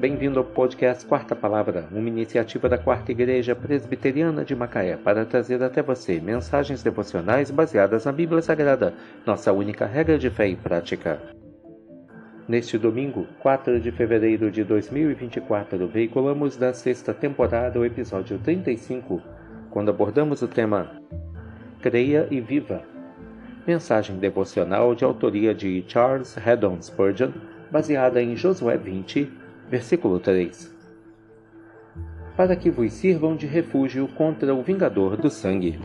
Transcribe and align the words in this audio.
bem-vindo 0.00 0.38
ao 0.38 0.44
podcast 0.46 1.04
Quarta 1.04 1.36
Palavra, 1.36 1.86
uma 1.92 2.08
iniciativa 2.08 2.70
da 2.70 2.78
Quarta 2.78 3.12
Igreja 3.12 3.54
Presbiteriana 3.54 4.42
de 4.42 4.56
Macaé 4.56 4.96
para 4.96 5.26
trazer 5.26 5.62
até 5.62 5.82
você 5.82 6.18
mensagens 6.18 6.82
devocionais 6.82 7.50
baseadas 7.50 8.06
na 8.06 8.12
Bíblia 8.12 8.40
Sagrada, 8.40 8.94
nossa 9.26 9.52
única 9.52 9.84
regra 9.84 10.18
de 10.18 10.30
fé 10.30 10.48
e 10.48 10.56
prática. 10.56 11.20
Neste 12.48 12.78
domingo, 12.78 13.26
4 13.40 13.78
de 13.78 13.92
fevereiro 13.92 14.50
de 14.50 14.64
2024, 14.64 15.86
veiculamos 15.86 16.56
da 16.56 16.72
sexta 16.72 17.12
temporada 17.12 17.78
o 17.78 17.84
episódio 17.84 18.38
35, 18.38 19.20
quando 19.68 19.90
abordamos 19.90 20.40
o 20.40 20.48
tema 20.48 20.92
Creia 21.82 22.26
e 22.30 22.40
Viva. 22.40 22.80
Mensagem 23.66 24.16
devocional 24.16 24.94
de 24.94 25.04
autoria 25.04 25.54
de 25.54 25.84
Charles 25.86 26.38
Haddon 26.38 26.80
Spurgeon, 26.80 27.32
baseada 27.70 28.22
em 28.22 28.34
Josué 28.34 28.78
20, 28.78 29.40
versículo 29.70 30.18
3. 30.18 30.76
Para 32.36 32.56
que 32.56 32.68
vos 32.68 32.92
sirvam 32.92 33.36
de 33.36 33.46
refúgio 33.46 34.08
contra 34.08 34.52
o 34.52 34.62
vingador 34.64 35.16
do 35.16 35.30
sangue. 35.30 35.78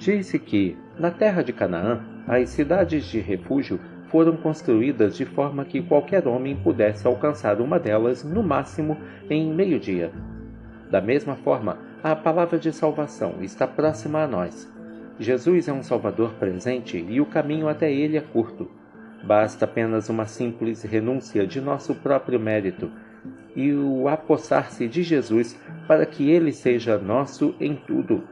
Disse 0.00 0.36
que, 0.36 0.76
na 0.98 1.12
terra 1.12 1.42
de 1.42 1.52
Canaã, 1.52 2.04
as 2.26 2.50
cidades 2.50 3.04
de 3.06 3.20
refúgio 3.20 3.78
foram 4.08 4.36
construídas 4.36 5.16
de 5.16 5.24
forma 5.24 5.64
que 5.64 5.80
qualquer 5.80 6.26
homem 6.26 6.56
pudesse 6.56 7.06
alcançar 7.06 7.60
uma 7.60 7.78
delas, 7.78 8.24
no 8.24 8.42
máximo, 8.42 8.98
em 9.30 9.54
meio-dia. 9.54 10.10
Da 10.90 11.00
mesma 11.00 11.36
forma, 11.36 11.78
a 12.02 12.16
palavra 12.16 12.58
de 12.58 12.72
salvação 12.72 13.36
está 13.42 13.66
próxima 13.68 14.24
a 14.24 14.26
nós. 14.26 14.68
Jesus 15.20 15.68
é 15.68 15.72
um 15.72 15.84
Salvador 15.84 16.34
presente 16.34 16.98
e 17.08 17.20
o 17.20 17.26
caminho 17.26 17.68
até 17.68 17.92
ele 17.92 18.16
é 18.16 18.20
curto. 18.20 18.68
Basta 19.26 19.64
apenas 19.64 20.08
uma 20.08 20.24
simples 20.26 20.84
renúncia 20.84 21.44
de 21.44 21.60
nosso 21.60 21.96
próprio 21.96 22.38
mérito 22.38 22.92
e 23.56 23.72
o 23.72 24.06
apossar-se 24.06 24.86
de 24.86 25.02
Jesus 25.02 25.60
para 25.88 26.06
que 26.06 26.30
ele 26.30 26.52
seja 26.52 26.96
nosso 26.96 27.52
em 27.58 27.74
tudo. 27.74 28.22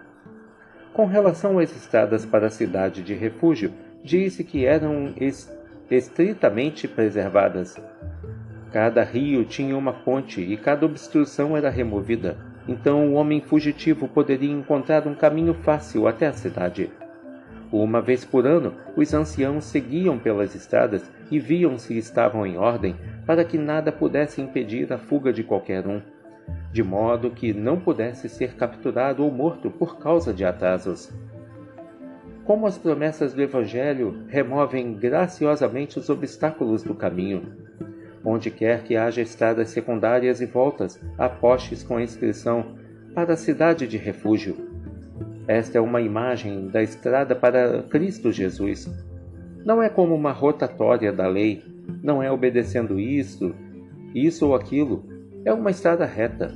Com 0.93 1.07
relação 1.07 1.59
às 1.59 1.75
estradas 1.75 2.25
para 2.25 2.47
a 2.47 2.51
cidade 2.51 3.03
de 3.03 3.13
refúgio, 3.13 3.73
disse 4.05 4.45
que 4.45 4.65
eram 4.65 5.13
estritamente 5.91 6.87
preservadas. 6.87 7.77
Cada 8.71 9.03
rio 9.03 9.45
tinha 9.45 9.77
uma 9.77 9.93
ponte 9.93 10.41
e 10.41 10.57
cada 10.57 10.87
obstrução 10.87 11.57
era 11.57 11.71
removida, 11.71 12.37
então 12.69 13.09
o 13.09 13.15
homem 13.15 13.41
fugitivo 13.41 14.07
poderia 14.07 14.53
encontrar 14.53 15.09
um 15.09 15.15
caminho 15.17 15.55
fácil 15.55 16.07
até 16.07 16.29
a 16.29 16.33
cidade. 16.33 16.89
Uma 17.77 18.01
vez 18.01 18.25
por 18.25 18.47
ano, 18.47 18.73
os 18.97 19.13
anciãos 19.13 19.65
seguiam 19.65 20.17
pelas 20.17 20.55
estradas 20.55 21.11
e 21.29 21.41
viam 21.41 21.77
se 21.77 21.99
estavam 21.99 22.47
em 22.47 22.57
ordem, 22.57 22.95
para 23.27 23.45
que 23.45 23.59
nada 23.59 23.91
pudesse 23.91 24.41
impedir 24.41 24.93
a 24.93 24.97
fuga 24.97 25.33
de 25.33 25.43
qualquer 25.43 25.85
um, 25.85 26.01
de 26.71 26.85
modo 26.85 27.33
que 27.33 27.53
não 27.53 27.81
pudesse 27.81 28.29
ser 28.29 28.55
capturado 28.55 29.25
ou 29.25 29.31
morto 29.33 29.73
por 29.73 29.99
causa 29.99 30.33
de 30.33 30.45
atrasos. 30.45 31.13
Como 32.45 32.65
as 32.65 32.79
promessas 32.79 33.35
do 33.35 33.43
Evangelho 33.43 34.23
removem 34.29 34.95
graciosamente 34.95 35.99
os 35.99 36.09
obstáculos 36.09 36.85
do 36.85 36.95
caminho. 36.95 37.57
Onde 38.25 38.53
quer 38.53 38.85
que 38.85 38.97
haja 38.97 39.21
estradas 39.21 39.71
secundárias 39.71 40.41
e 40.41 40.47
voltas, 40.47 41.03
há 41.19 41.29
postes 41.29 41.83
com 41.83 41.97
a 41.97 42.03
inscrição 42.05 42.79
para 43.13 43.33
a 43.33 43.37
cidade 43.37 43.89
de 43.89 43.97
refúgio 43.97 44.74
esta 45.47 45.77
é 45.77 45.81
uma 45.81 46.01
imagem 46.01 46.69
da 46.69 46.83
estrada 46.83 47.35
para 47.35 47.83
Cristo 47.85 48.33
Jesus. 48.33 48.91
Não 49.65 49.83
é 49.83 49.89
como 49.89 50.15
uma 50.15 50.33
rotatória 50.33 51.13
da 51.13 51.27
lei, 51.27 51.63
não 52.03 52.23
é 52.23 52.31
obedecendo 52.31 52.99
isto, 52.99 53.55
isso 54.15 54.47
ou 54.47 54.55
aquilo. 54.55 55.05
É 55.45 55.53
uma 55.53 55.71
estrada 55.71 56.07
reta. 56.07 56.55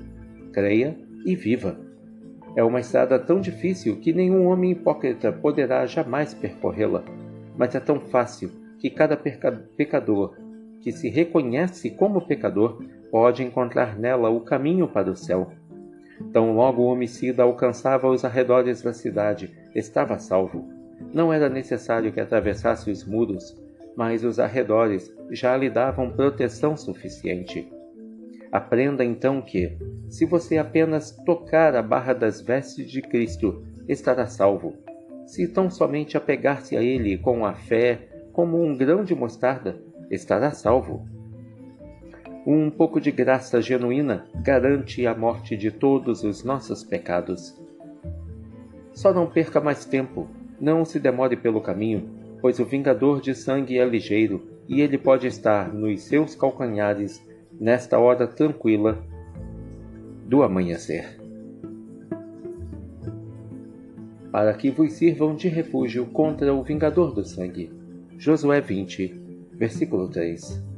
Creia 0.53 0.97
e 1.27 1.37
viva. 1.37 1.79
É 2.57 2.65
uma 2.65 2.81
estrada 2.81 3.19
tão 3.19 3.41
difícil 3.41 4.01
que 4.01 4.13
nenhum 4.13 4.47
homem 4.47 4.73
hipócrita 4.73 5.31
poderá 5.31 5.85
jamais 5.87 6.33
percorrê-la, 6.33 7.05
mas 7.57 7.75
é 7.75 7.81
tão 7.81 8.01
fácil 8.01 8.51
que 8.79 8.89
cada 8.89 9.17
pecador 9.17 10.35
que 10.81 10.93
se 10.93 11.09
reconhece 11.09 11.91
como 11.91 12.27
pecador 12.27 12.83
pode 13.11 13.43
encontrar 13.43 13.99
nela 13.99 14.31
o 14.31 14.41
caminho 14.41 14.89
para 14.89 15.11
o 15.11 15.17
céu. 15.17 15.53
Tão 16.33 16.55
logo 16.55 16.83
o 16.83 16.87
homicida 16.87 17.43
alcançava 17.43 18.09
os 18.09 18.25
arredores 18.25 18.83
da 18.83 18.93
cidade, 18.93 19.57
estava 19.75 20.19
salvo. 20.19 20.69
Não 21.13 21.33
era 21.33 21.49
necessário 21.49 22.13
que 22.13 22.21
atravessasse 22.21 22.91
os 22.91 23.05
muros, 23.05 23.57
mas 23.97 24.25
os 24.25 24.39
arredores 24.39 25.13
já 25.31 25.57
lhe 25.57 25.71
davam 25.71 26.11
proteção 26.11 26.77
suficiente. 26.77 27.71
Aprenda 28.51 29.05
então 29.05 29.43
que, 29.43 29.77
se 30.09 30.25
você 30.25 30.57
apenas 30.57 31.11
tocar 31.25 31.77
a 31.77 31.83
barra 31.83 32.15
das 32.15 32.41
vestes 32.41 32.91
de 32.91 33.03
Cristo, 33.03 33.63
estará 33.87 34.27
salvo. 34.27 34.75
Se 35.27 35.47
tão 35.47 35.71
somente 35.71 36.17
apegar-se 36.17 36.77
a 36.77 36.83
Ele 36.83 37.19
com 37.19 37.45
a 37.45 37.53
fé, 37.53 38.09
como 38.33 38.63
um 38.63 38.77
grão 38.77 39.05
de 39.05 39.15
mostarda, 39.15 39.77
estará 40.11 40.51
salvo. 40.51 41.07
Um 42.51 42.71
pouco 42.71 42.99
de 42.99 43.11
graça 43.11 43.61
genuína 43.61 44.25
garante 44.37 45.07
a 45.07 45.15
morte 45.15 45.55
de 45.55 45.71
todos 45.71 46.25
os 46.25 46.43
nossos 46.43 46.83
pecados. 46.83 47.55
Só 48.95 49.13
não 49.13 49.27
perca 49.27 49.61
mais 49.61 49.85
tempo, 49.85 50.27
não 50.59 50.83
se 50.83 50.99
demore 50.99 51.37
pelo 51.37 51.61
caminho, 51.61 52.09
pois 52.41 52.59
o 52.59 52.65
vingador 52.65 53.21
de 53.21 53.35
sangue 53.35 53.79
é 53.79 53.85
ligeiro 53.85 54.49
e 54.67 54.81
ele 54.81 54.97
pode 54.97 55.27
estar 55.27 55.75
nos 55.75 56.05
seus 56.05 56.35
calcanhares 56.35 57.23
nesta 57.61 57.99
hora 57.99 58.27
tranquila 58.27 58.99
do 60.25 60.43
amanhecer. 60.43 61.21
Para 64.33 64.55
que 64.55 64.71
vos 64.71 64.95
sirvam 64.95 65.37
de 65.37 65.49
refúgio 65.49 66.07
contra 66.07 66.55
o 66.55 66.63
vingador 66.63 67.13
do 67.13 67.27
sangue. 67.27 67.71
Josué 68.17 68.63
20, 68.63 69.21
versículo 69.53 70.09
3. 70.09 70.78